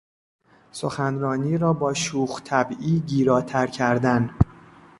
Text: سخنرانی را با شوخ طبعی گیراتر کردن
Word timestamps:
سخنرانی 0.71 1.57
را 1.57 1.73
با 1.73 1.93
شوخ 1.93 2.41
طبعی 2.45 2.99
گیراتر 2.99 3.67
کردن 3.67 4.33